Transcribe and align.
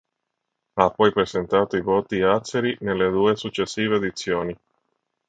Ha 0.73 0.89
poi 0.89 1.11
presentato 1.11 1.77
i 1.77 1.81
voti 1.81 2.21
azeri 2.23 2.75
nelle 2.79 3.11
due 3.11 3.35
successive 3.35 3.97
edizioni. 3.97 4.57